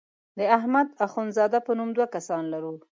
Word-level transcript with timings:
د 0.37 0.39
احمد 0.57 0.87
اخوند 1.05 1.31
زاده 1.37 1.59
په 1.67 1.71
نوم 1.79 1.89
دوه 1.95 2.07
کسان 2.15 2.43
لرو. 2.53 2.73